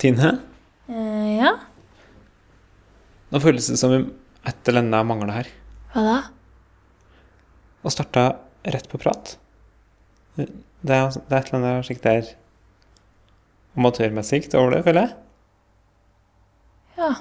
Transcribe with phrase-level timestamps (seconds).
[0.00, 0.38] Tine,
[0.90, 1.52] Eh, ja,
[3.30, 4.06] nå føles det som om
[4.48, 5.50] et eller annet mangler her.
[5.92, 6.14] hva da?
[7.84, 8.24] Og starta
[8.74, 9.36] rett på prat.
[10.36, 10.50] Det er,
[10.82, 12.32] det er et eller annet slikt der
[13.78, 15.14] amatørmessig over det, føler jeg.
[16.98, 17.12] Ja.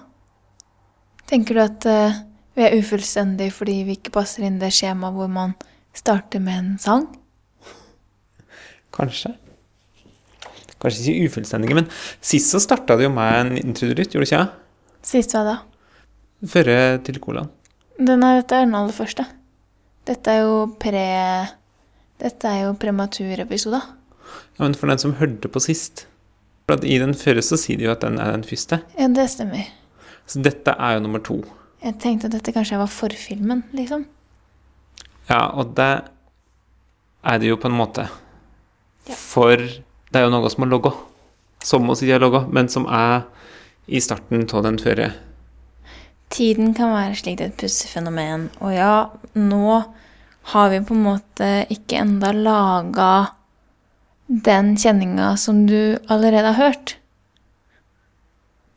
[1.30, 2.18] Tenker du at uh,
[2.58, 5.54] vi er ufullstendige fordi vi ikke passer inn det skjemaet hvor man
[5.94, 7.06] starter med en sang?
[8.96, 9.36] Kanskje.
[10.80, 11.90] Kanskje ikke ufullstendige, men
[12.24, 14.44] sist så starta det jo med en introdutt, gjorde det ikke?
[15.10, 15.56] Sist hva da?
[16.48, 17.50] Førre til colaen.
[18.00, 19.26] Den er, dette er den aller første.
[20.08, 21.08] Dette er jo pre...
[22.20, 23.84] Dette er jo prematurepisoder.
[24.56, 26.04] Ja, men for den som hørte på sist
[26.68, 28.82] For I den førre så sier de jo at den er den første.
[29.00, 29.68] Ja, det stemmer.
[30.30, 31.40] Så dette er jo nummer to.
[31.82, 34.04] Jeg tenkte at dette kanskje var forfilmen, liksom.
[35.30, 35.92] Ja, og det
[37.24, 38.06] er det jo på en måte.
[39.08, 39.16] Ja.
[39.16, 39.64] For
[40.10, 40.94] det er jo noe som har logga.
[41.66, 43.26] Som oss ikke har logga, men som er
[43.90, 45.12] i starten av den førre.
[46.30, 48.94] Tiden kan være slikt et pussefenomen, og ja,
[49.34, 49.82] nå
[50.54, 53.12] har vi på en måte ikke enda laga
[54.30, 56.96] den kjenninga som du allerede har hørt.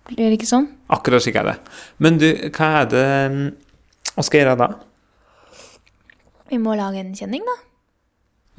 [0.09, 0.71] Blir det ikke sånn?
[0.93, 1.59] Akkurat slik er det.
[2.03, 3.51] Men du, hva er det vi
[4.13, 4.67] Hva skal gjøre da?
[6.53, 7.55] Vi må lage en kjenning, da.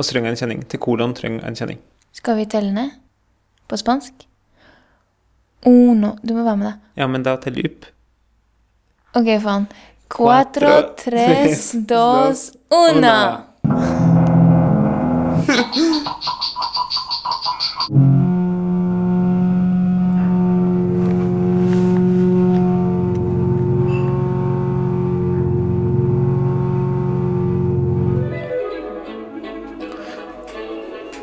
[0.01, 0.63] Vi trenger en kjenning.
[0.65, 1.81] Til hvordan trenger en kjenning.
[2.13, 2.89] Skal vi telle ned?
[3.67, 4.13] På spansk?
[5.65, 6.17] Uno.
[6.21, 6.73] Du må være med, da.
[7.01, 7.85] Ja, men da teller vi opp.
[9.17, 9.65] Ok, faen.
[10.13, 13.17] Cuatro, tres, dos, una.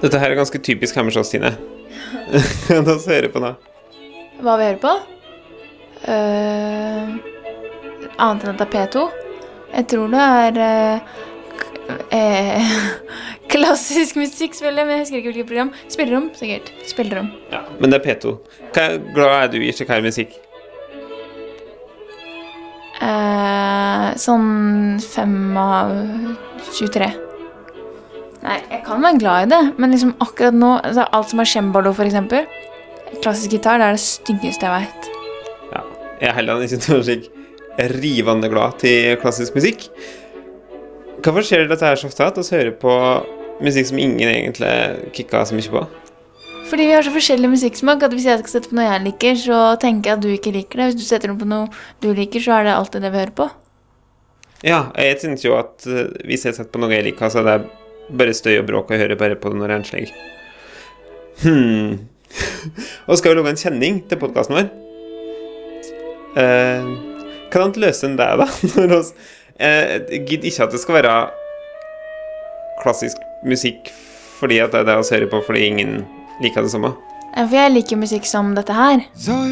[0.00, 1.52] Dette her er ganske typisk Hammersås, Tine.
[2.70, 3.52] La oss høre på nå?
[4.40, 4.92] Hva vi hører på?
[6.08, 7.10] Eh,
[8.16, 9.02] annet enn at det er P2?
[9.74, 11.16] Jeg tror det er eh,
[12.16, 12.75] eh,
[13.52, 15.72] klassisk musikk, spiller, men jeg husker ikke hvilket program.
[15.92, 16.72] Spillerom, sikkert.
[16.88, 17.32] Spillerom.
[17.52, 18.36] Ja, men det er P2.
[18.72, 20.38] Hva glad er du i her musikk?
[23.00, 25.92] Eh, sånn fem av
[26.72, 27.29] 23.
[28.40, 31.50] Nei, jeg kan være glad i det, men liksom akkurat nå altså Alt som er
[31.50, 32.48] cembalo, eksempel.
[33.20, 35.10] Klassisk gitar, det er det styggeste jeg veit.
[35.74, 35.82] Ja,
[36.22, 37.28] jeg er heller ikke slik
[38.00, 39.88] rivende glad til klassisk musikk.
[41.20, 42.94] Hvorfor skjer dette her så ofte at vi hører på
[43.60, 45.84] musikk som ingen egentlig kicka så mye på?
[46.70, 49.34] Fordi vi har så forskjellig musikksmak at hvis jeg skal sette på noe jeg liker,
[49.42, 50.90] så tenker jeg at du ikke liker det.
[50.90, 51.66] Hvis du setter på noe
[52.00, 53.48] du liker, så er det alltid det vi hører på.
[54.62, 57.48] Ja, jeg synes jo at eh, hvis jeg setter på noe jeg liker, så er
[57.48, 57.79] det
[58.12, 60.15] bare støy og bråk, og jeg hører bare på det når jeg er
[61.41, 61.98] Hm
[63.09, 64.71] og skal vi lage en kjenning til podkasten vår?
[66.41, 66.91] Eh,
[67.50, 68.47] kan annet løse enn det, da?
[68.76, 69.12] Når oss,
[69.59, 71.15] eh, Gidd ikke at det skal være
[72.84, 73.91] klassisk musikk
[74.41, 75.99] fordi at det er det vi hører på fordi ingen
[76.41, 76.94] liker det samme.
[77.37, 79.04] For jeg liker musikk som dette her.
[79.12, 79.44] Saw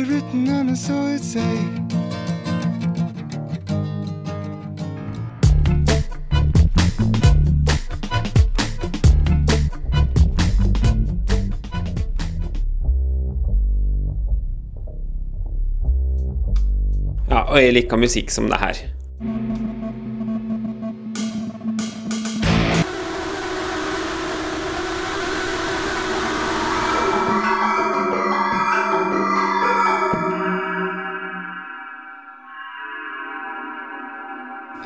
[17.58, 18.78] og jeg liker musikk som det her.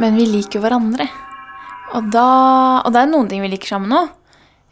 [0.00, 1.04] Men vi liker jo hverandre.
[1.92, 2.24] Og, da,
[2.80, 4.08] og det er noen ting vi liker sammen òg.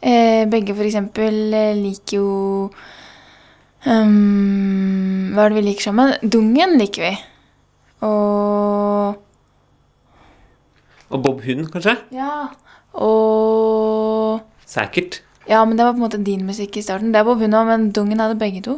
[0.00, 2.28] Eh, begge eksempel eh, liker jo
[3.84, 6.14] um, Hva er det vi liker sammen?
[6.24, 7.12] Dungen liker vi.
[8.06, 9.18] Og
[11.10, 11.96] Og Bob Hund, kanskje?
[12.14, 12.48] Ja.
[12.94, 15.22] Og Sikkert.
[15.50, 17.10] Ja, men det var på en måte din musikk i starten.
[17.12, 18.76] Det var hun òg, men Dungen hadde begge to.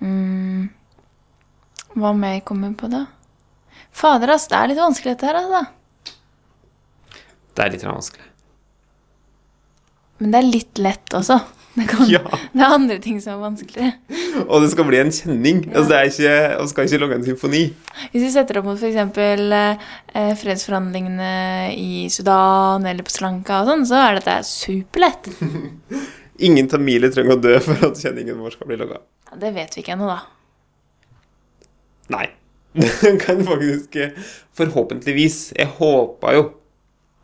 [0.00, 0.70] Mm.
[1.98, 3.04] Hva mer kommer på da?
[3.92, 4.46] Fader, ass.
[4.48, 5.66] Det er litt vanskelig dette her, altså.
[7.52, 8.24] Det er litt vanskelig.
[10.18, 11.40] Men det er litt lett også.
[11.78, 12.20] Det, kan, Ja.
[12.52, 13.88] det er andre ting som er vanskelig.
[14.48, 15.60] Og det skal bli en kjenning.
[15.70, 17.62] Altså, det er ikke, man skal ikke lage en symfoni.
[18.12, 19.18] Hvis vi setter opp mot f.eks.
[20.18, 21.30] Eh, fredsforhandlingene
[21.76, 25.30] i Sudan eller på Sri Lanka og sånn, så er dette superlett.
[26.48, 29.00] Ingen tamiler trenger å dø for at kjenningen vår skal bli laga.
[29.30, 30.20] Ja, det vet vi ikke ennå, da.
[32.14, 32.26] Nei.
[33.02, 33.96] Den kan faktisk
[34.58, 35.52] Forhåpentligvis.
[35.58, 36.44] Jeg håper jo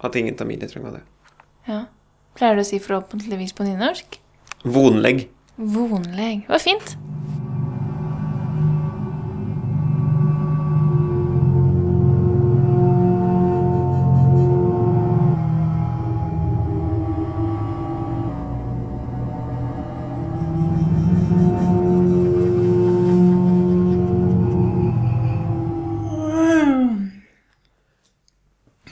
[0.05, 1.03] at ingen tamiler trenger å dø.
[1.69, 1.79] Ja.
[2.35, 4.19] Pleier du å si forhåpentligvis på nynorsk?
[4.65, 5.29] Vonlegg.
[5.57, 6.47] Vonlegg.
[6.47, 6.97] Det var fint.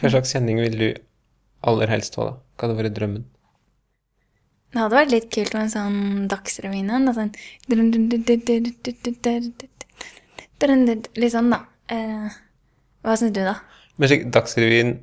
[0.03, 0.89] Hva slags kjenning ville du
[1.63, 2.33] aller helst ha, da?
[2.59, 3.25] Hva hadde vært drømmen?
[4.73, 7.11] Det hadde vært litt kult med en sånn Dagsrevyen en.
[7.13, 7.33] Sånn
[10.63, 11.59] Litt sånn, da.
[11.93, 12.29] Eh,
[13.05, 13.59] hva syns du, da?
[14.01, 14.95] Men Dagsrevyen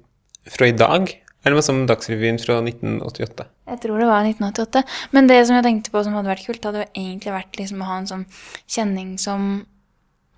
[0.50, 1.12] fra i dag,
[1.44, 3.46] eller noe som Dagsrevyen fra 1988?
[3.70, 4.84] Jeg tror det var 1988.
[5.14, 7.84] Men det som jeg tenkte på som hadde vært kult, hadde jo egentlig vært liksom
[7.84, 8.26] å ha en sånn
[8.66, 9.50] kjenning som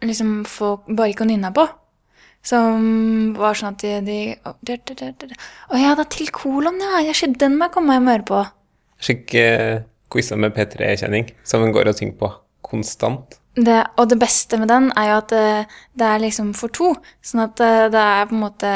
[0.03, 1.67] liksom folk bare gikk og nynna på.
[2.45, 4.17] Som var sånn at de, de
[4.49, 7.03] Å oh, ja, da til kolon, ja.
[7.05, 8.41] Jeg skjedde den må jeg komme meg og høre på.
[9.01, 9.81] Slik eh,
[10.11, 12.31] quizer med P3-kjenning, som en går og synger på
[12.71, 13.37] konstant.
[13.55, 15.45] Det, og det beste med den er jo at det,
[15.99, 16.93] det er liksom for to.
[17.25, 18.73] Sånn at det, det er på en måte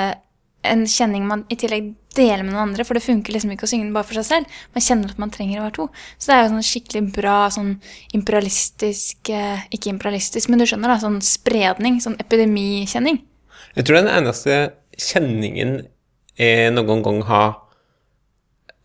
[0.65, 3.69] en kjenning man i tillegg deler med noen andre, for det funker liksom ikke å
[3.69, 4.59] synge den bare for seg selv.
[4.75, 5.87] Man kjenner at man trenger å være to.
[6.17, 7.73] Så det er jo sånn skikkelig bra sånn
[8.15, 10.99] imperialistisk eh, Ikke imperialistisk, men du skjønner, da.
[11.03, 11.99] Sånn spredning.
[12.03, 13.19] Sånn epidemikjenning.
[13.75, 14.59] Jeg tror den eneste
[14.95, 15.77] kjenningen
[16.39, 17.53] jeg noen gang har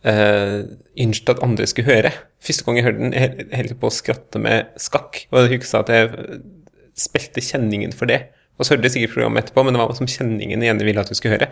[0.08, 0.66] uh,
[1.00, 2.12] ønsket at andre skulle høre.
[2.40, 5.24] Første gang jeg hørte den, jeg på å skratte med skakk.
[5.30, 6.42] Og jeg husker at jeg
[6.98, 8.22] spilte kjenningen for det.
[8.60, 11.04] Og så hørte jeg sikkert programmet etterpå, men det var som kjenningen jeg gjerne ville
[11.04, 11.48] at du skulle høre.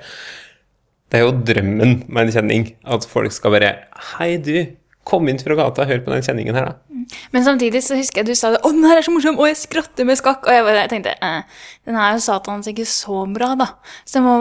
[1.08, 2.66] Det er jo drømmen med en kjenning.
[2.84, 3.72] At folk skal bare
[4.12, 4.76] Hei, du.
[5.08, 7.04] Kom inn fra gata hør på den kjenningen her, da.
[7.32, 8.60] Men samtidig så husker jeg du sa det.
[8.60, 10.44] 'Å, den her er så morsom!' Og jeg skratter med skakk.
[10.44, 13.70] Og jeg, bare, jeg tenkte eh, den er jo satans ikke så bra, da.
[14.04, 14.34] Så det må,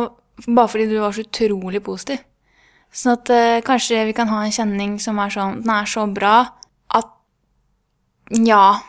[0.50, 2.20] bare fordi du var så utrolig positiv.
[2.94, 6.06] Sånn at eh, kanskje vi kan ha en kjenning som er sånn Den er så
[6.12, 6.38] bra
[6.98, 7.12] at
[8.34, 8.80] Ja.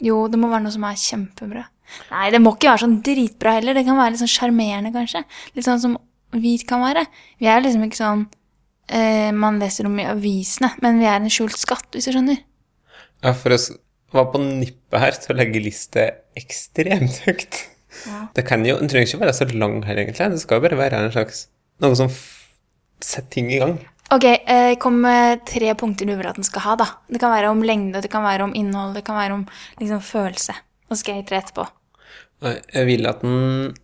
[0.00, 1.66] Jo, det må være noe som er kjempebra.
[2.10, 3.76] Nei, det må ikke være sånn dritbra heller.
[3.76, 5.24] Det kan være litt sånn sjarmerende, kanskje.
[5.56, 5.96] Litt sånn som
[6.32, 7.04] vi kan være.
[7.42, 8.22] Vi er liksom ikke sånn
[8.88, 12.40] eh, man leser om i avisene, men vi er en skjult skatt, hvis du skjønner.
[13.24, 13.68] Ja, for oss
[14.14, 16.06] var på nippet her til å legge liste
[16.38, 17.60] ekstremt høyt.
[18.34, 20.30] Det kan jo, Den trenger ikke være så lang her, egentlig.
[20.32, 21.48] Det skal jo bare være en slags
[21.82, 22.10] noe som
[23.04, 23.78] setter ting i gang.
[24.10, 26.86] Ok, eh, kom med tre punkter du vil at den skal ha, da.
[27.06, 29.44] Det kan være om lengde, det kan være om innhold, det kan være om
[29.78, 30.56] liksom følelse.
[30.88, 31.68] Og så skal jeg tre etterpå.
[32.42, 33.76] Jeg vil at den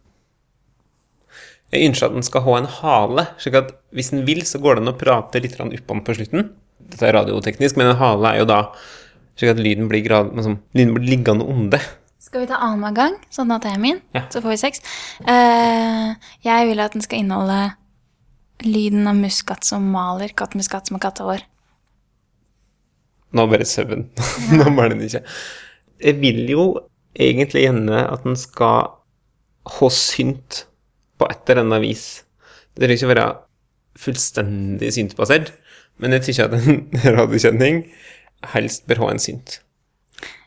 [1.73, 4.79] Jeg ønsker at den skal ha en hale, slik at hvis den vil, så går
[4.79, 6.51] det an å prate litt oppå på slutten.
[6.79, 8.61] Dette er radioteknisk, men en hale er jo da
[9.37, 11.81] slik at lyden blir, grad, liksom, lyden blir liggende onde.
[12.23, 13.99] Skal vi ta annenhver gang, sånn at jeg er min?
[14.17, 14.25] Ja.
[14.33, 14.83] Så får vi seks.
[15.27, 16.15] Eh,
[16.47, 17.75] jeg vil at den skal inneholde
[18.65, 21.45] lyden av muskat som maler, kattmuskat som er kattehår.
[23.37, 24.07] Nå bare søvn.
[24.57, 25.25] Nå var den ikke.
[26.01, 26.67] Jeg vil jo
[27.17, 28.93] egentlig gjerne at den skal
[29.77, 30.65] ha synt
[31.19, 32.07] på et eller annet vis.
[32.77, 33.29] Det trenger ikke være
[33.97, 35.55] fullstendig syntbasert,
[36.01, 36.83] men jeg syns at en
[37.19, 37.87] radiokjenning
[38.53, 39.61] helst bør ha en synt.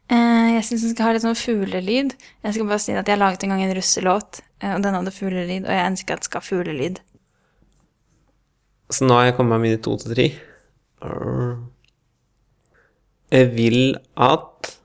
[0.09, 2.13] Eh, jeg syns den skal ha litt sånn fuglelyd.
[2.45, 5.13] Jeg skal bare si at jeg laget en gang en russelåt, eh, og den hadde
[5.13, 7.01] fuglelyd, og jeg ønsker at den skal ha fuglelyd.
[8.89, 10.27] Så nå har jeg kommet med mine to til tre.
[13.31, 13.81] Jeg vil
[14.18, 14.75] at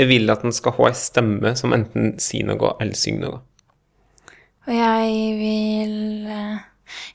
[0.00, 3.40] Jeg vil at den skal ha ei stemme som enten sier noe eller synger noe.
[4.64, 6.62] Og jeg vil eh,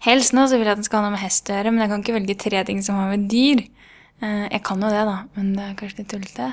[0.06, 1.82] Helst nå så vil jeg at den skal ha noe med hest å gjøre, men
[1.84, 3.64] jeg kan ikke velge tre ting som har med dyr.
[4.22, 6.52] Eh, jeg kan jo det, da, men det er kanskje litt tullete.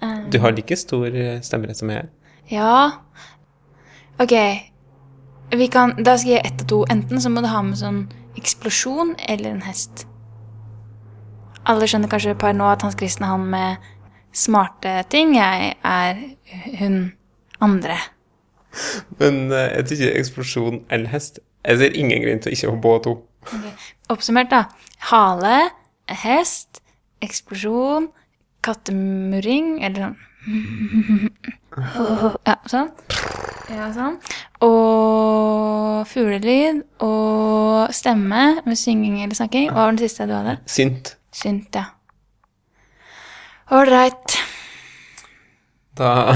[0.00, 2.08] Eh, Du har like stor eh, stemmerett som jeg.
[2.50, 2.72] Ja
[4.20, 4.34] Ok.
[5.56, 6.80] Vi kan, da skal jeg gi ett og to.
[6.92, 8.02] Enten så må du ha med sånn
[8.38, 10.06] eksplosjon eller en hest.
[11.68, 13.90] Alle skjønner kanskje per nå at Hans Kristen er han med
[14.32, 15.34] smarte ting.
[15.36, 16.22] Jeg er
[16.80, 17.12] hun
[17.60, 17.98] andre.
[19.18, 22.80] Men jeg jeg tykker eksplosjon eller hest Jeg ser ingen grunn til å ikke ha
[22.80, 23.12] både to.
[24.08, 24.62] Oppsummert, da.
[25.10, 25.70] Hale,
[26.22, 26.80] hest,
[27.20, 28.08] eksplosjon,
[28.64, 30.16] kattemurring Eller sånn
[31.78, 32.88] Ja, sånn.
[33.70, 34.16] Ja, sånn.
[34.66, 39.68] Og fuglelyd og stemme med synging eller snakking.
[39.70, 40.56] Hva var den siste du hadde?
[40.70, 41.14] Synt.
[41.30, 41.84] Synt, ja.
[43.70, 44.34] Ålreit.
[45.94, 46.34] Da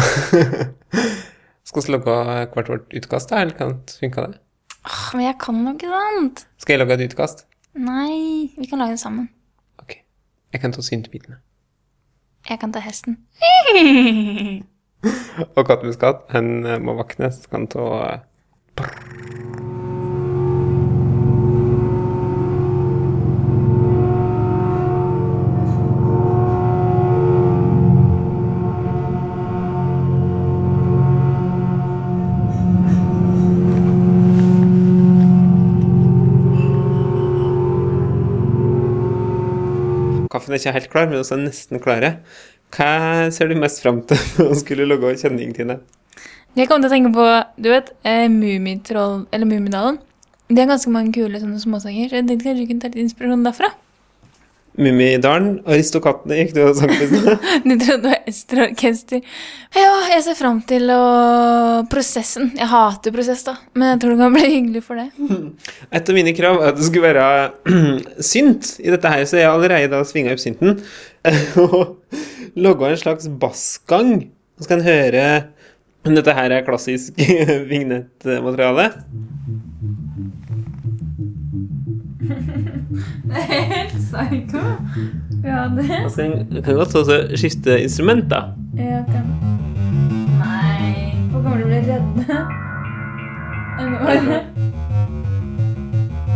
[1.65, 2.15] Skal vi logge
[2.55, 3.41] hvert vårt utkast, da?
[3.43, 4.39] Eller kan det funke det?
[4.85, 6.45] Åh, Men jeg kan jo ikke sant?
[6.63, 7.47] Skal jeg lage et utkast?
[7.75, 9.27] Nei, vi kan lage det sammen.
[9.83, 9.97] Ok.
[10.55, 11.41] Jeg kan ta syntbitene.
[12.47, 13.19] Jeg kan ta hesten.
[15.57, 18.23] Og kattemuskat, han eh, må våkne, så kan han ta eh,
[40.35, 42.17] Kaffen er ikke helt klar, men også nesten klare.
[42.75, 45.79] Hva ser du mest fram til når du skulle lage kjenning, Tine?
[46.55, 47.29] Jeg kom til å tenke på,
[47.59, 49.99] du vet, eh, Mummitroll, eller Mummidalen.
[50.51, 52.11] Det er ganske mange kule sånne småsanger.
[52.11, 53.73] så Jeg tenkte kanskje du kunne ta litt inspirasjon derfra.
[54.75, 57.45] Mummidalen, Aristokattene gikk du og sang på i stad.
[57.69, 59.23] Du trodde det var Ester-orkester.
[59.79, 61.01] Ja, jeg ser fram til å
[61.91, 62.51] prosessen.
[62.59, 65.09] Jeg hater prosess, da, men jeg tror det kan bli hyggelig for det.
[65.95, 67.75] Et av mine krav er at det skulle være
[68.33, 70.83] synt i dette her, så jeg har allerede svinga opp synten
[71.61, 71.97] og
[72.65, 74.31] logga en slags bassgang.
[74.61, 75.27] Så kan en høre
[76.05, 77.17] om dette her er klassisk
[77.71, 78.91] vignettmateriale.
[83.25, 84.61] Det er helt psycho.
[85.45, 88.41] Ja, det Da skal kan godt også skifte instrument, da.
[88.79, 89.27] Ja, kan
[90.39, 92.39] Nei, Hvor kommer du til å bli redde.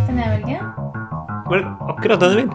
[0.07, 0.59] Kan jeg velge?
[1.49, 2.50] Var det akkurat den du vil?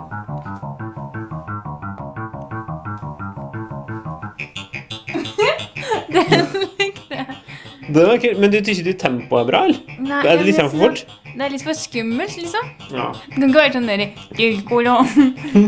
[7.94, 8.40] Det var kult.
[8.42, 10.00] Men du syns ikke tempoet er bra, eller?
[10.02, 11.04] Nei, Er det litt for fort?
[11.34, 12.72] Det er litt for skummelt, liksom.
[12.94, 13.10] Ja.
[13.14, 14.06] Det kan ikke være sånn der
[14.38, 15.06] Dyrkolon.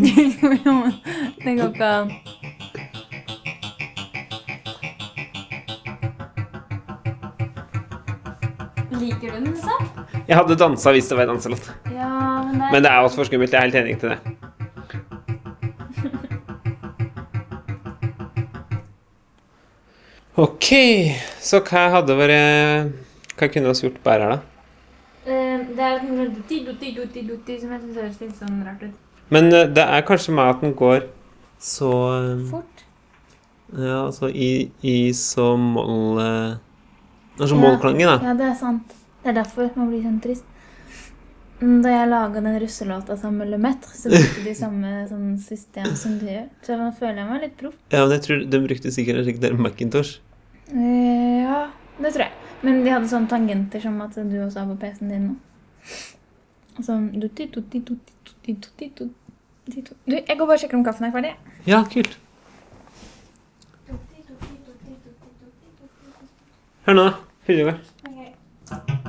[0.06, 0.96] Dyrkolon.
[1.46, 2.16] Det går ikke an.
[8.96, 9.90] Liker du den, liksom?
[10.26, 11.70] Jeg hadde dansa hvis det var en danselåt.
[11.94, 12.10] Ja,
[12.46, 13.54] men det er Men det er altfor skummelt.
[13.54, 14.45] Jeg er helt enig til det.
[20.38, 20.68] Ok,
[21.40, 24.40] så hva hadde vært Hva kunne vi gjort bedre her, da?
[25.26, 28.84] Eh, Det er noe dutti, dutti, dutti, dutti som jeg syns høres litt sånn rart
[28.84, 28.98] ut.
[29.34, 31.08] Men eh, det er kanskje med at den går
[31.60, 32.84] så eh, Fort.
[33.76, 36.58] Ja, altså i, i så moll eh,
[37.40, 37.62] Altså Ja.
[37.62, 38.20] mollklangen, da.
[38.30, 38.94] Ja, det er sant.
[39.24, 40.46] Det er derfor man blir sånn trist.
[41.62, 45.88] Mm, Da jeg laga den russelåta sammen med Lemaitre, så brukte de samme sånn system
[45.96, 46.50] som du gjør.
[46.68, 47.78] Så nå føler jeg meg litt proff.
[47.94, 50.18] Ja, men jeg tror De brukte sikkert en slik der Macintosh.
[50.74, 51.62] Eh, Ja,
[52.02, 52.34] det tror jeg.
[52.66, 55.36] Men de hadde sånne tangenter som at du også har på PC-en din nå.
[56.84, 59.10] Sånn dutti, dutti, dutti, dutti, dutti, dutti,
[59.70, 59.96] dutti.
[60.06, 61.34] Du, jeg går bare og sjekker om kaffen er ferdig.
[61.70, 62.18] Ja, kult.
[66.86, 67.16] Hør nå, da.
[67.48, 69.02] Fyr i gang.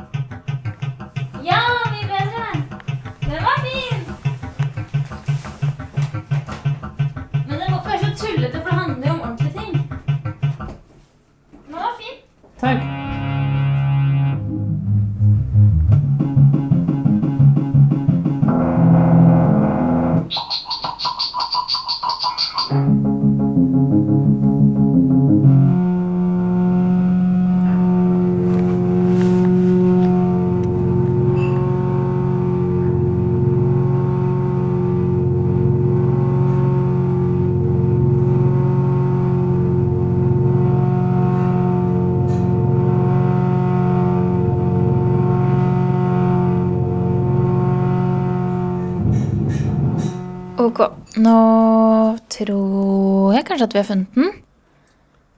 [52.32, 54.30] Tror jeg kanskje at vi har funnet den.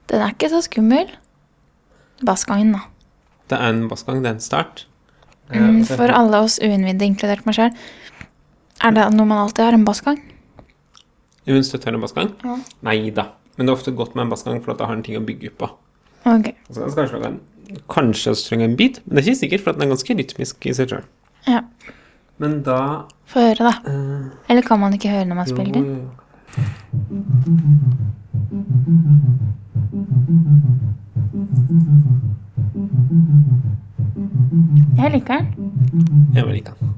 [0.09, 1.11] Den er ikke så skummel.
[2.25, 2.81] Bassgangen, da.
[3.49, 4.21] Det er en bassgang.
[4.23, 4.85] Det er en start.
[5.49, 7.71] Mm, Eh, for alle oss uinnvidde, inkludert meg sjøl.
[8.85, 9.73] Er det noe man alltid har?
[9.73, 10.19] En bassgang?
[11.49, 12.33] Hun støtter en bassgang?
[12.45, 12.57] Ja.
[12.85, 13.31] Nei da.
[13.57, 15.23] Men det er ofte godt med en bassgang, for at da har en ting å
[15.25, 15.69] bygge på.
[16.25, 16.53] Okay.
[16.69, 17.39] Altså, kanskje en
[17.89, 20.15] Kanskje også trenger en beat, men det er ikke sikkert, for at den er ganske
[20.17, 21.03] rytmisk i seg sjøl.
[21.45, 21.59] Ja.
[22.41, 22.77] Men da
[23.29, 23.73] Få høre, da.
[23.85, 25.83] Uh, Eller kan man ikke høre når man jo, spiller?
[25.85, 26.28] jo.
[34.97, 35.45] Jeg liker den.
[36.35, 36.89] Jeg vil like den.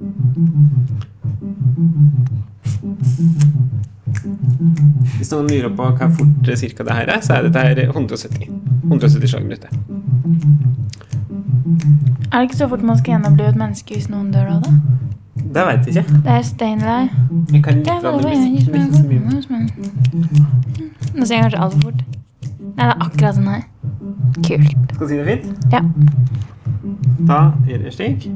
[5.18, 7.82] Hvis noen lurer på hva fort eh, cirka det her er, så er dette her
[7.86, 8.50] 170.
[8.90, 9.70] 170 slag minuttet.
[12.32, 14.74] Er det ikke så fort man skal gjennomblive et menneske hvis noen dør av det?
[15.54, 16.22] Det veit jeg ikke.
[16.24, 17.10] Det er Steinlei.
[17.52, 19.62] Jeg kan litt Det av det, men ikke- så mye.
[21.16, 22.02] Nå sier jeg kanskje altfor fort.
[22.62, 23.64] Nei, det er akkurat sånn her.
[24.48, 24.94] Kult.
[24.96, 25.74] Skal du si det fint?
[25.74, 25.82] Ja.
[27.28, 28.30] Da gjør jeg slik.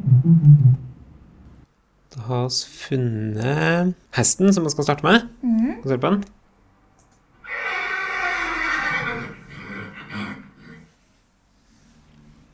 [2.16, 2.56] Da har vi
[2.88, 5.22] funnet hesten som vi skal starte med.
[5.44, 5.72] Mhm.
[5.80, 6.24] Skal vi se på den?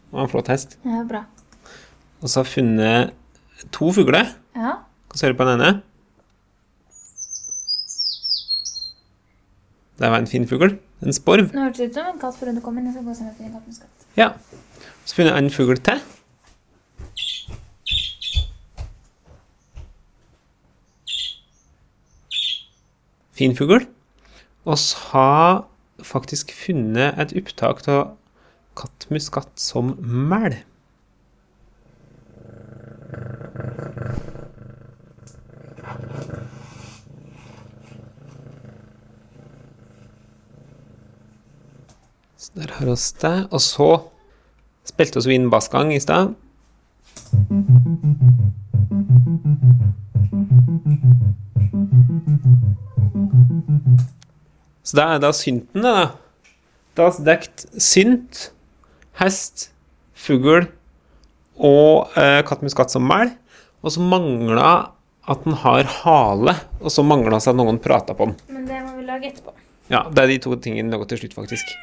[0.10, 0.78] Det var en flott hest.
[0.84, 1.24] Ja, bra.
[2.22, 3.14] Og så har vi funnet
[3.72, 4.34] to fugler.
[4.56, 4.78] Ja.
[5.12, 5.82] Hva ser høre på den ene?
[10.02, 10.80] Det var en fin fugl.
[11.06, 11.52] En sporv.
[11.54, 12.88] Nå hørtes det ut som en katt før du kom inn.
[12.90, 14.08] Jeg skal gå og se finner kattens katt.
[14.18, 14.32] Ja.
[15.06, 16.02] Så finner jeg en fugl til.
[23.38, 23.86] Fin fugl.
[24.66, 25.64] Og så har
[26.06, 28.16] faktisk funnet et opptak av
[28.78, 30.60] kattmuskat som mel.
[42.82, 43.36] Har oss det.
[43.54, 43.88] Og så
[44.90, 46.32] spilte vi inn bassgang i stad.
[54.82, 56.08] Så da er da synten, det, da.
[56.98, 58.48] Da er dekt synt,
[59.22, 59.68] hest,
[60.18, 60.66] fugl
[61.62, 63.36] og eh, katt skatt som mel.
[63.86, 64.74] Og så mangla
[65.30, 68.36] at den har hale, og så mangla at noen prata på den.
[68.50, 69.54] Men det må vi lage etterpå.
[69.94, 71.78] Ja, det er de to tingene laga til slutt, faktisk.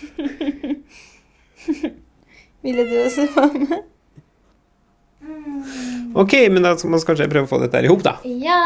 [2.64, 3.80] Ville du også være med?
[6.14, 8.16] Ok, men da skal vi kanskje prøve å få dette her i hop, da.
[8.24, 8.60] Ja.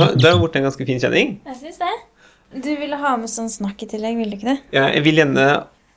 [0.00, 1.38] Nå, det har blitt en ganske fin kjenning.
[1.46, 1.94] Jeg syns det.
[2.64, 4.58] Du ville ha med sånn snakk i tillegg, ville du ikke det?
[4.76, 5.46] Ja, jeg vil gjerne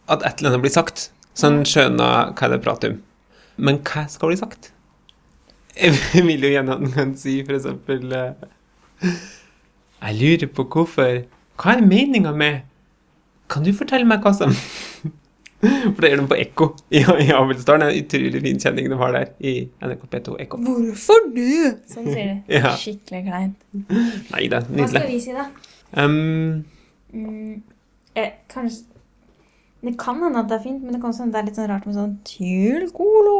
[0.08, 2.98] at et eller annet blir sagt, så en skjønner hva det er prat om.
[3.58, 4.72] Men hva skal bli sagt?
[5.78, 9.12] Jeg vil jo gjerne at en kan si for eksempel eh,
[10.02, 11.20] Jeg lurer på hvorfor
[11.58, 12.64] Hva er meninga med
[13.50, 14.56] Kan du fortelle meg hva som
[15.96, 17.38] For det gjør de på Ekko i, i er
[17.74, 20.60] En utrolig fin kjenning de har der i NRK P2 Ekko.
[20.68, 21.48] Hvorfor du?
[21.90, 22.36] Sånn sier de.
[22.60, 22.76] Ja.
[22.78, 23.56] Skikkelig kleint.
[24.34, 25.48] Nei, det er Hva skal vi si, da?
[25.98, 26.66] Um,
[27.14, 27.62] Mm,
[28.18, 28.84] jeg, kanskje
[29.82, 31.56] Det kan hende at det er fint, men det kan også hende det er litt
[31.60, 33.36] sånn rart med sånn Tylkolo,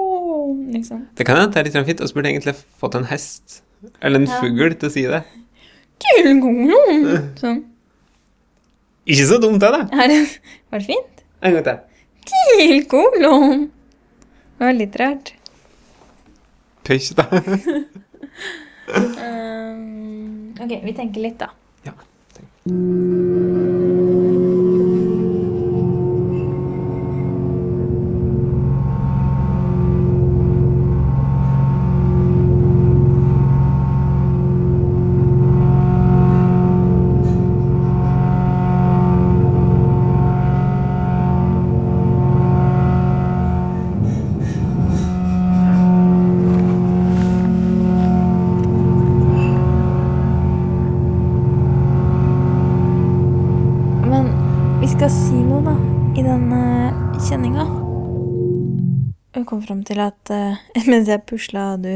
[0.72, 1.02] liksom.
[1.18, 2.00] det kan hende det er litt sånn fint.
[2.04, 3.58] Og så burde jeg egentlig fått en hest
[4.00, 4.38] eller en Ja.
[4.40, 5.24] fugl til å si det.
[6.06, 6.78] Tylkolo!
[7.42, 7.60] Sånn.
[9.08, 9.82] Ikke så dumt, det, da.
[9.98, 10.22] Er det,
[10.72, 11.22] var det fint?
[11.42, 11.78] En gang til.
[12.28, 13.68] Tylkolon!
[14.58, 15.34] Det var litt rart.
[16.88, 17.28] Tøys, da.
[18.88, 21.50] Um, ok, vi tenker litt, da.
[21.84, 21.92] Ja.
[22.64, 23.27] Men
[59.88, 60.60] til at uh,
[60.92, 61.94] mens jeg pusla og du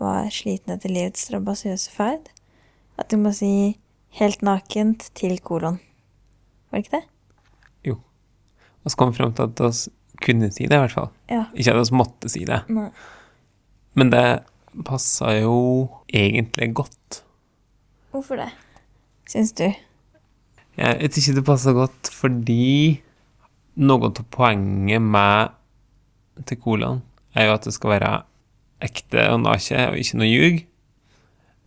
[0.00, 2.30] var sliten etter livets strabasiøse ferd,
[2.98, 3.78] at du må si
[4.12, 5.80] 'helt nakent' til kolon.
[6.70, 7.06] Var det ikke det?
[8.82, 11.10] Og så kom fram til at vi kunne si det, i hvert fall.
[11.30, 11.44] Ja.
[11.54, 12.62] Ikke at vi måtte si det.
[12.72, 12.88] Nei.
[13.98, 14.26] Men det
[14.88, 17.22] passa jo egentlig godt.
[18.12, 18.50] Hvorfor det?
[19.28, 19.68] Syns du?
[20.76, 23.02] Jeg vet ikke det passa godt fordi
[23.82, 25.52] noe av poenget med
[26.46, 27.02] til colaen
[27.34, 28.12] er jo at det skal være
[28.82, 30.62] ekte og nake og ikke noe ljug.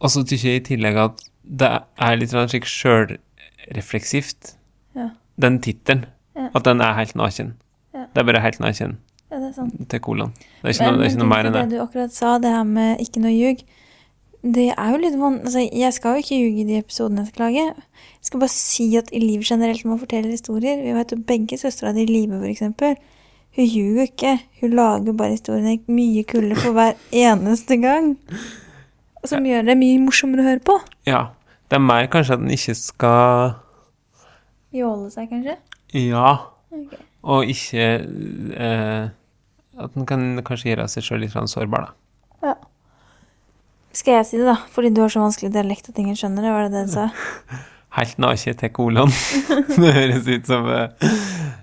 [0.04, 1.70] Og så syns jeg i tillegg at det
[2.02, 4.56] er litt slik sjølrefleksivt,
[4.96, 5.10] Ja.
[5.42, 6.06] den tittelen.
[6.36, 6.50] Ja.
[6.56, 7.54] At den er helt naken.
[7.94, 8.06] Ja.
[8.14, 8.98] Det er bare helt naken
[9.90, 10.34] til colaen.
[10.62, 11.64] Det er ikke, noe, det er ikke noe mer enn det.
[11.70, 13.64] det du akkurat sa, det her med ikke noe ljug,
[14.46, 17.32] det er jo litt vanlig altså, Jeg skal jo ikke ljuge i de episodene jeg
[17.34, 17.64] skal lage.
[17.66, 20.84] Jeg skal bare si at i livet generelt må fortelle historier.
[20.84, 22.96] Vi vet jo begge søstera di, Live for eksempel,
[23.56, 24.36] hun ljuger ikke.
[24.62, 28.16] Hun lager bare historiene mye kulere for hver eneste gang.
[29.26, 30.76] Som gjør det mye morsommere å høre på.
[31.08, 31.28] Ja.
[31.66, 33.56] Det er mer kanskje at den ikke skal
[34.76, 35.56] Jåle seg, kanskje.
[35.96, 36.32] Ja.
[36.70, 37.00] Okay.
[37.24, 39.06] Og ikke eh,
[39.80, 42.50] At den kan kanskje gjøre seg sjøl litt sårbar, da.
[42.52, 42.56] Ja.
[43.96, 44.58] Skal jeg si det, da?
[44.76, 46.52] Fordi du har så vanskelig dialekt at ingen skjønner det.
[46.52, 47.08] Var det det du sa?
[47.96, 49.14] Helt naken til kolon.
[49.82, 50.90] det høres ut som eh,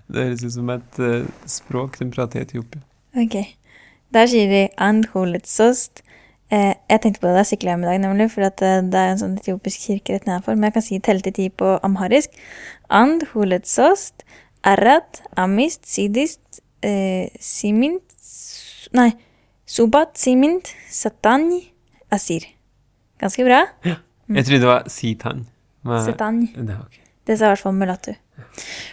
[0.08, 2.80] Det høres ut som et eh, språk de prater i Etiopia.
[3.20, 3.36] Ok.
[4.12, 6.02] Der sier de 'andholetsost'.
[6.52, 9.00] Eh, jeg tenkte på det da jeg sykla hjem i dag, nemlig, for eh, det
[9.00, 10.56] er en sånn etiopisk kirke rett nedenfor.
[10.56, 12.34] Men jeg kan si telle til ti på amharisk.
[12.92, 14.24] Andholetsost,
[14.64, 18.02] arrat, amist, sidist, eh, simint
[18.92, 19.14] Nei,
[19.64, 21.62] subat, simint, satanj,
[22.12, 22.44] asir.
[23.22, 23.62] Ganske bra.
[23.86, 23.94] Ja.
[24.28, 25.46] Jeg trodde det var sitan.
[25.84, 26.04] Men-
[26.54, 27.00] Det er ok.
[27.26, 28.14] Det sa i hvert fall Mulatu.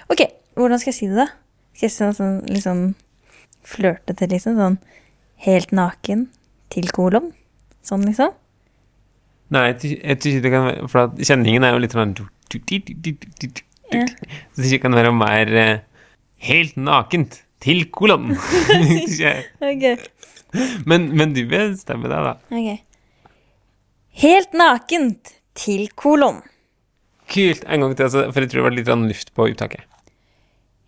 [0.09, 0.21] Ok,
[0.55, 1.27] hvordan skal jeg si det, da?
[1.73, 2.81] Skal jeg si noe sånn liksom
[3.65, 4.57] flørtete, liksom.
[4.59, 4.77] Sånn
[5.45, 6.27] helt naken
[6.69, 7.31] til kolon.
[7.85, 8.33] Sånn, liksom.
[9.49, 12.13] Nei, jeg tror ikke det kan være For kjenningen er jo litt sånn
[13.89, 14.05] Ja.
[14.53, 15.79] Så det kan være mer eh,
[16.45, 18.35] helt nakent til kolon.
[19.61, 19.97] okay.
[20.85, 22.35] Men, men du bestemmer deg, da.
[22.53, 22.69] ok.
[24.21, 26.41] Helt nakent til kolon.
[27.29, 27.63] Kult.
[27.69, 29.85] En gang til, altså, for jeg tror det var litt luft på uttaket.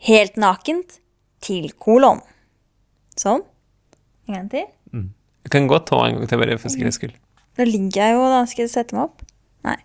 [0.08, 0.98] Helt nakent
[1.46, 2.22] til kolon.
[3.20, 3.44] Sånn.
[4.30, 4.70] En gang til.
[5.42, 7.14] Jeg kan godt ta en gang til, bare for sikkerhets skyld.
[7.58, 8.42] Da ligger jeg jo, da.
[8.50, 9.24] Skal jeg sette meg opp?
[9.68, 9.78] Nei.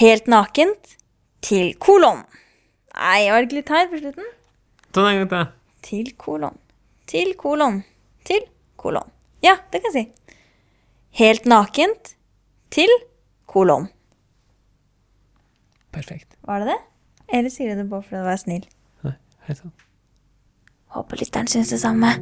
[0.00, 0.96] Helt nakent
[1.44, 2.22] til kolon.
[2.96, 4.30] Nei, var det ikke litt her på slutten?
[4.92, 5.50] Ta den en gang til.
[5.86, 6.60] Til kolon.
[7.10, 7.82] Til kolon.
[8.26, 8.46] Til
[8.80, 9.12] kolon.
[9.44, 10.36] Ja, det kan jeg si.
[11.20, 12.14] Helt nakent
[12.72, 12.92] til
[13.48, 13.88] kolon.
[15.96, 16.36] Perfekt.
[16.44, 16.78] Var det det?
[17.38, 18.66] Eller sier du det bare fordi du var snill?
[19.06, 19.14] Nei,
[19.48, 19.86] helt sant.
[20.92, 22.12] Håper lytteren syns det samme.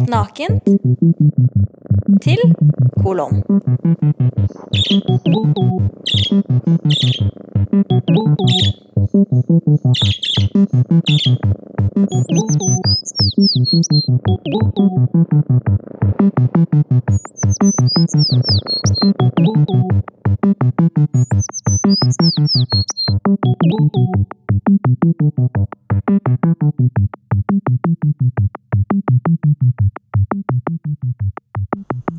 [0.00, 0.62] Helt nakent
[2.22, 2.38] til
[3.02, 3.44] kolon.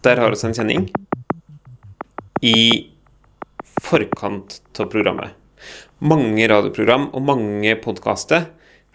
[0.02, 0.86] Der har vi en kjenning
[2.42, 2.56] i
[3.86, 5.36] forkant av programmet.
[6.02, 8.48] Mange radioprogram og mange podkaster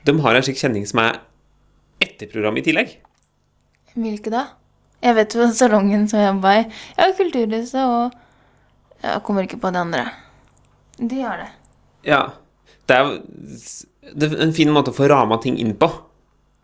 [0.03, 1.21] de har en slik kjenning som er
[2.03, 2.97] etter programmet i tillegg.
[3.95, 4.43] Hvilke da?
[4.99, 6.67] Jeg vet jo salongen som jeg jobba i.
[6.99, 8.23] Ja, Kulturhuset og
[9.05, 10.05] Jeg kommer ikke på de andre.
[10.99, 11.51] De har det.
[12.09, 12.23] Ja.
[12.87, 13.19] Det er
[14.17, 15.87] det er en fin måte å få rama ting inn på.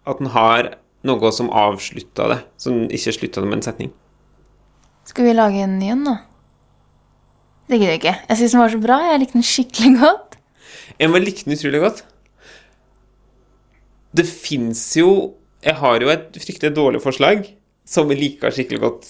[0.09, 0.75] At den har
[1.07, 3.91] noe som avslutta det, som ikke slutta det med en setning.
[5.09, 6.17] Skal vi lage en ny en, da?
[7.69, 8.17] Det gidder jeg ikke.
[8.29, 8.99] Jeg syns den var så bra.
[9.11, 10.39] Jeg likte den skikkelig godt.
[11.01, 12.03] Jeg var likte den utrolig godt.
[14.13, 15.09] Det fins jo
[15.63, 17.45] Jeg har jo et fryktelig dårlig forslag
[17.87, 19.05] som jeg liker skikkelig godt.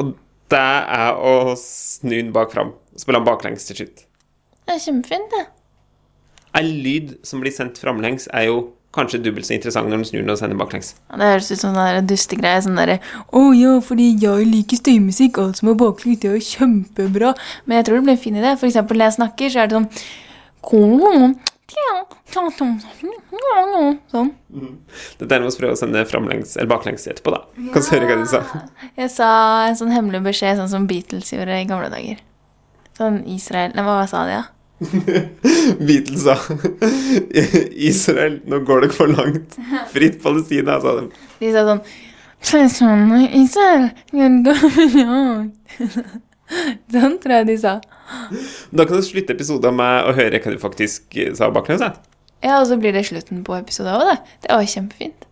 [0.00, 0.14] Og
[0.48, 0.62] det
[0.96, 2.72] er å snu den bak fram.
[2.96, 4.06] Spille den baklengs til slutt.
[4.64, 5.42] Det er kjempefint, det.
[6.56, 8.56] En lyd som blir sendt framlengs, er jo
[8.96, 10.94] kanskje dobbelt så interessant når den snur den og sender baklengs.
[11.10, 12.62] Ja, det høres ut som en dustegreie.
[12.64, 12.98] Sånn derre
[13.30, 15.38] 'Å ja, fordi jeg liker støymusikk.
[15.38, 17.34] Alt som er baklengs, det er jo kjempebra.'
[17.66, 18.56] Men jeg tror det blir en fin idé.
[18.56, 19.88] For eksempel når jeg snakker, så er det sånn
[24.10, 24.30] Sånn.
[25.18, 27.42] Dette er med å prøve å sende framlengs eller baklengs etterpå, da.
[27.74, 28.42] Kan du høre hva du sa?
[28.96, 29.30] Jeg sa
[29.68, 32.22] en sånn hemmelig beskjed, sånn som Beatles gjorde i gamle dager.
[32.96, 34.55] Sånn Israel Nei, hva sa de, da?
[35.86, 36.36] Beatles sa
[37.72, 39.56] Israel, nå går det for langt.
[39.92, 41.08] Fritt Palestina, sa de.
[41.40, 41.64] De sa
[42.70, 43.88] sånn Israel
[46.92, 47.72] Sånn tror jeg de sa.
[48.70, 51.82] Da kan du slutte episoden med å høre hva du faktisk eh, sa baklengs.
[52.44, 54.36] Ja, og så blir det slutten på episoden òg, det.
[54.44, 55.26] Det var kjempefint.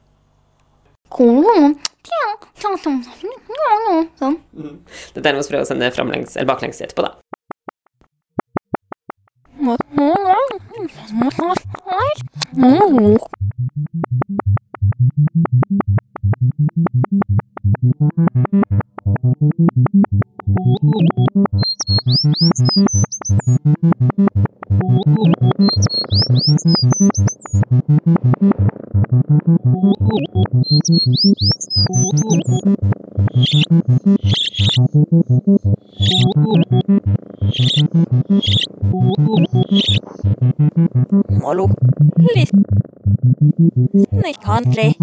[4.19, 4.37] Sånn.
[4.55, 7.15] Det er nærmest å prøve å sende framlengs eller baklengs etterpå, da.
[12.57, 13.19] Hum.
[44.45, 44.94] Pontley.